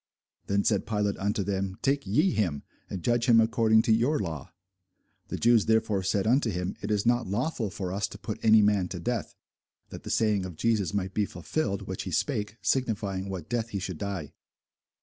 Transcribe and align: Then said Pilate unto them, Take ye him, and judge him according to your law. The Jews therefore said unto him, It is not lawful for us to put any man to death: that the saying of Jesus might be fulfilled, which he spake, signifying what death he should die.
Then 0.47 0.63
said 0.63 0.87
Pilate 0.87 1.19
unto 1.19 1.43
them, 1.43 1.77
Take 1.83 2.07
ye 2.07 2.31
him, 2.31 2.63
and 2.89 3.03
judge 3.03 3.27
him 3.29 3.39
according 3.39 3.83
to 3.83 3.91
your 3.93 4.17
law. 4.17 4.51
The 5.27 5.37
Jews 5.37 5.67
therefore 5.67 6.01
said 6.01 6.25
unto 6.25 6.49
him, 6.49 6.75
It 6.81 6.89
is 6.89 7.05
not 7.05 7.27
lawful 7.27 7.69
for 7.69 7.93
us 7.93 8.07
to 8.07 8.17
put 8.17 8.39
any 8.41 8.63
man 8.63 8.87
to 8.87 8.99
death: 8.99 9.35
that 9.89 10.01
the 10.01 10.09
saying 10.09 10.43
of 10.43 10.55
Jesus 10.55 10.91
might 10.91 11.13
be 11.13 11.25
fulfilled, 11.27 11.83
which 11.83 12.01
he 12.01 12.11
spake, 12.11 12.57
signifying 12.63 13.29
what 13.29 13.47
death 13.47 13.69
he 13.69 13.77
should 13.79 13.99
die. 13.99 14.33